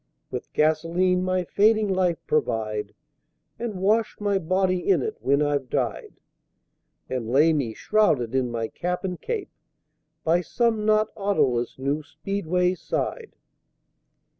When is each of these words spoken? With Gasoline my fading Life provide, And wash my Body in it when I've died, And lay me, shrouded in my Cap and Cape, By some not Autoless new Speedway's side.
With 0.31 0.51
Gasoline 0.53 1.21
my 1.23 1.43
fading 1.43 1.87
Life 1.87 2.17
provide, 2.25 2.95
And 3.59 3.75
wash 3.79 4.19
my 4.19 4.39
Body 4.39 4.89
in 4.89 5.03
it 5.03 5.17
when 5.19 5.43
I've 5.43 5.69
died, 5.69 6.19
And 7.07 7.29
lay 7.29 7.53
me, 7.53 7.75
shrouded 7.75 8.33
in 8.33 8.49
my 8.49 8.67
Cap 8.67 9.03
and 9.05 9.21
Cape, 9.21 9.51
By 10.23 10.41
some 10.41 10.87
not 10.87 11.11
Autoless 11.15 11.77
new 11.77 12.01
Speedway's 12.01 12.81
side. 12.81 13.35